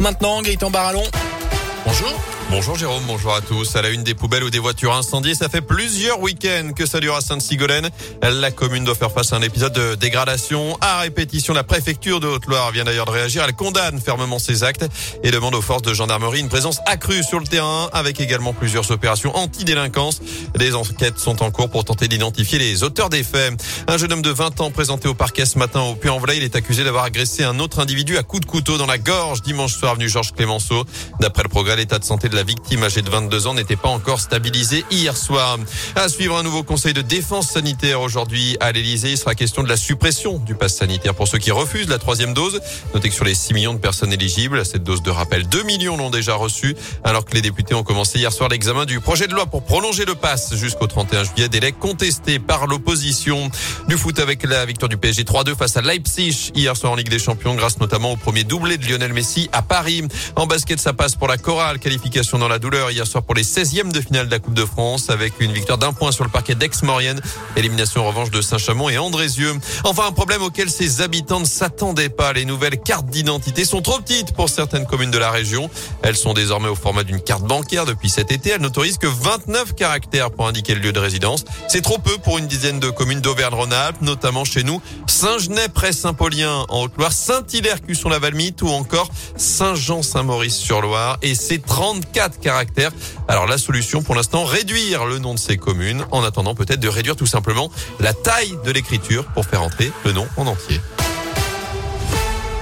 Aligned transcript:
maintenant, 0.00 0.42
Gaëtan 0.42 0.70
Barallon. 0.70 1.04
Bonjour. 1.84 2.39
Bonjour 2.50 2.76
Jérôme, 2.76 3.04
bonjour 3.06 3.32
à 3.32 3.40
tous. 3.40 3.76
À 3.76 3.82
la 3.82 3.90
une 3.90 4.02
des 4.02 4.14
poubelles 4.14 4.42
ou 4.42 4.50
des 4.50 4.58
voitures 4.58 4.92
incendiées, 4.92 5.36
ça 5.36 5.48
fait 5.48 5.60
plusieurs 5.60 6.20
week-ends 6.20 6.72
que 6.74 6.84
ça 6.84 6.98
dure 6.98 7.14
à 7.14 7.20
Sainte-Sigolène. 7.20 7.88
La 8.22 8.50
commune 8.50 8.82
doit 8.82 8.96
faire 8.96 9.12
face 9.12 9.32
à 9.32 9.36
un 9.36 9.42
épisode 9.42 9.72
de 9.72 9.94
dégradation. 9.94 10.76
À 10.80 10.98
répétition, 10.98 11.54
la 11.54 11.62
préfecture 11.62 12.18
de 12.18 12.26
Haute-Loire 12.26 12.72
vient 12.72 12.82
d'ailleurs 12.82 13.06
de 13.06 13.12
réagir. 13.12 13.44
Elle 13.46 13.54
condamne 13.54 14.00
fermement 14.00 14.40
ces 14.40 14.64
actes 14.64 14.84
et 15.22 15.30
demande 15.30 15.54
aux 15.54 15.62
forces 15.62 15.82
de 15.82 15.94
gendarmerie 15.94 16.40
une 16.40 16.48
présence 16.48 16.80
accrue 16.86 17.22
sur 17.22 17.38
le 17.38 17.46
terrain 17.46 17.88
avec 17.92 18.20
également 18.20 18.52
plusieurs 18.52 18.90
opérations 18.90 19.34
anti-délinquance. 19.36 20.20
Les 20.56 20.74
enquêtes 20.74 21.20
sont 21.20 21.44
en 21.44 21.52
cours 21.52 21.70
pour 21.70 21.84
tenter 21.84 22.08
d'identifier 22.08 22.58
les 22.58 22.82
auteurs 22.82 23.10
des 23.10 23.22
faits. 23.22 23.62
Un 23.86 23.96
jeune 23.96 24.12
homme 24.12 24.22
de 24.22 24.30
20 24.30 24.60
ans 24.60 24.72
présenté 24.72 25.06
au 25.06 25.14
parquet 25.14 25.46
ce 25.46 25.56
matin 25.56 25.82
au 25.82 25.94
Puy-en-Velay, 25.94 26.38
il 26.38 26.42
est 26.42 26.56
accusé 26.56 26.82
d'avoir 26.82 27.04
agressé 27.04 27.44
un 27.44 27.60
autre 27.60 27.78
individu 27.78 28.18
à 28.18 28.24
coups 28.24 28.40
de 28.40 28.50
couteau 28.50 28.76
dans 28.76 28.86
la 28.86 28.98
gorge 28.98 29.40
dimanche 29.42 29.76
soir 29.76 29.92
avenue 29.92 30.08
Georges 30.08 30.32
Clémenceau. 30.32 30.84
D'après 31.20 31.44
le 31.44 31.48
progrès, 31.48 31.76
l'état 31.76 32.00
de 32.00 32.04
santé 32.04 32.28
de 32.28 32.39
victime 32.42 32.82
âgée 32.84 33.02
de 33.02 33.10
22 33.10 33.46
ans 33.46 33.54
n'était 33.54 33.76
pas 33.76 33.88
encore 33.88 34.20
stabilisée 34.20 34.84
hier 34.90 35.16
soir. 35.16 35.58
À 35.96 36.08
suivre 36.08 36.36
un 36.36 36.42
nouveau 36.42 36.62
conseil 36.62 36.92
de 36.92 37.02
défense 37.02 37.48
sanitaire 37.48 38.00
aujourd'hui 38.00 38.56
à 38.60 38.72
l'Elysée. 38.72 39.12
Il 39.12 39.18
sera 39.18 39.34
question 39.34 39.62
de 39.62 39.68
la 39.68 39.76
suppression 39.76 40.38
du 40.38 40.54
pass 40.54 40.76
sanitaire 40.76 41.14
pour 41.14 41.28
ceux 41.28 41.38
qui 41.38 41.50
refusent 41.50 41.88
la 41.88 41.98
troisième 41.98 42.34
dose. 42.34 42.60
Notez 42.94 43.08
que 43.08 43.14
sur 43.14 43.24
les 43.24 43.34
6 43.34 43.54
millions 43.54 43.74
de 43.74 43.78
personnes 43.78 44.12
éligibles 44.12 44.60
à 44.60 44.64
cette 44.64 44.84
dose 44.84 45.02
de 45.02 45.10
rappel, 45.10 45.48
2 45.48 45.62
millions 45.62 45.96
l'ont 45.96 46.10
déjà 46.10 46.34
reçu 46.34 46.76
alors 47.04 47.24
que 47.24 47.34
les 47.34 47.42
députés 47.42 47.74
ont 47.74 47.82
commencé 47.82 48.18
hier 48.18 48.32
soir 48.32 48.48
l'examen 48.48 48.84
du 48.84 49.00
projet 49.00 49.26
de 49.26 49.34
loi 49.34 49.46
pour 49.46 49.62
prolonger 49.62 50.04
le 50.04 50.14
pass 50.14 50.54
jusqu'au 50.54 50.86
31 50.86 51.24
juillet. 51.24 51.48
Délai 51.48 51.72
contesté 51.72 52.38
par 52.38 52.66
l'opposition. 52.66 53.50
Du 53.88 53.96
foot 53.96 54.18
avec 54.18 54.44
la 54.44 54.64
victoire 54.64 54.88
du 54.88 54.96
PSG 54.96 55.24
3-2 55.24 55.56
face 55.56 55.76
à 55.76 55.82
Leipzig 55.82 56.52
hier 56.54 56.76
soir 56.76 56.92
en 56.92 56.96
Ligue 56.96 57.08
des 57.08 57.18
Champions 57.18 57.54
grâce 57.54 57.80
notamment 57.80 58.12
au 58.12 58.16
premier 58.16 58.44
doublé 58.44 58.78
de 58.78 58.86
Lionel 58.86 59.12
Messi 59.12 59.48
à 59.52 59.62
Paris. 59.62 60.02
En 60.36 60.46
basket, 60.46 60.80
ça 60.80 60.92
passe 60.92 61.16
pour 61.16 61.28
la 61.28 61.38
chorale. 61.38 61.78
Qualification 61.78 62.29
dans 62.38 62.48
la 62.48 62.58
douleur 62.58 62.90
hier 62.90 63.06
soir 63.06 63.24
pour 63.24 63.34
les 63.34 63.42
16e 63.42 63.90
de 63.90 64.00
finale 64.00 64.26
de 64.26 64.30
la 64.30 64.38
Coupe 64.38 64.54
de 64.54 64.64
France 64.64 65.10
avec 65.10 65.40
une 65.40 65.52
victoire 65.52 65.78
d'un 65.78 65.92
point 65.92 66.12
sur 66.12 66.22
le 66.22 66.30
parquet 66.30 66.54
d'Aix-Maurienne. 66.54 67.20
Élimination 67.56 68.02
en 68.02 68.08
revanche 68.08 68.30
de 68.30 68.40
Saint-Chamond 68.40 68.88
et 68.88 68.98
Andrézieux. 68.98 69.54
Enfin, 69.84 70.06
un 70.06 70.12
problème 70.12 70.42
auquel 70.42 70.70
ses 70.70 71.00
habitants 71.00 71.40
ne 71.40 71.44
s'attendaient 71.44 72.08
pas. 72.08 72.32
Les 72.32 72.44
nouvelles 72.44 72.78
cartes 72.78 73.06
d'identité 73.06 73.64
sont 73.64 73.82
trop 73.82 73.98
petites 73.98 74.32
pour 74.32 74.48
certaines 74.48 74.86
communes 74.86 75.10
de 75.10 75.18
la 75.18 75.30
région. 75.30 75.70
Elles 76.02 76.16
sont 76.16 76.32
désormais 76.32 76.68
au 76.68 76.74
format 76.74 77.02
d'une 77.02 77.20
carte 77.20 77.42
bancaire 77.42 77.86
depuis 77.86 78.10
cet 78.10 78.30
été. 78.30 78.50
Elles 78.50 78.60
n'autorisent 78.60 78.98
que 78.98 79.06
29 79.06 79.74
caractères 79.74 80.30
pour 80.30 80.46
indiquer 80.46 80.74
le 80.74 80.80
lieu 80.80 80.92
de 80.92 81.00
résidence. 81.00 81.44
C'est 81.68 81.82
trop 81.82 81.98
peu 81.98 82.16
pour 82.18 82.38
une 82.38 82.46
dizaine 82.46 82.80
de 82.80 82.90
communes 82.90 83.20
d'Auvergne-Rhône-Alpes, 83.20 84.02
notamment 84.02 84.44
chez 84.44 84.62
nous. 84.62 84.80
Saint-Genès, 85.06 85.68
près 85.68 85.92
Saint-Paulien 85.92 86.66
en 86.68 86.82
Haute-Loire, 86.82 87.12
Saint-Hilaire, 87.12 87.82
Cusson-la-Valmite 87.82 88.62
ou 88.62 88.68
encore 88.68 89.10
Saint-Jean-Saint-Maurice-sur-Loire. 89.36 91.18
Et 91.22 91.34
c'est 91.34 91.64
34 91.64 92.19
caractères. 92.28 92.92
Alors 93.28 93.46
la 93.46 93.58
solution 93.58 94.02
pour 94.02 94.14
l'instant, 94.14 94.44
réduire 94.44 95.06
le 95.06 95.18
nom 95.18 95.34
de 95.34 95.38
ces 95.38 95.56
communes 95.56 96.04
en 96.10 96.22
attendant 96.22 96.54
peut-être 96.54 96.80
de 96.80 96.88
réduire 96.88 97.16
tout 97.16 97.26
simplement 97.26 97.70
la 97.98 98.12
taille 98.12 98.56
de 98.64 98.70
l'écriture 98.70 99.24
pour 99.26 99.46
faire 99.46 99.62
entrer 99.62 99.90
le 100.04 100.12
nom 100.12 100.26
en 100.36 100.46
entier. 100.46 100.80